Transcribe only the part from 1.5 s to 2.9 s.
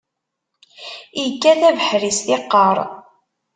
abeḥri s tiqqaṛ.